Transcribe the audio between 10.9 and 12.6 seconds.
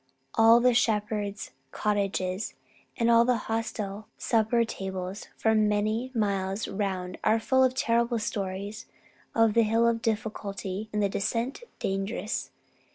and the Descent Dangerous.